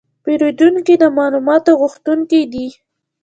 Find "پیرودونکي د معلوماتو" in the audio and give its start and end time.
0.23-1.71